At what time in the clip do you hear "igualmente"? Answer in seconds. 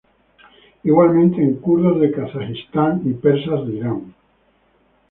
0.83-1.43